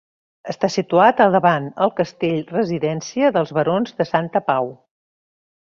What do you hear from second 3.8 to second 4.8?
de Santa Pau.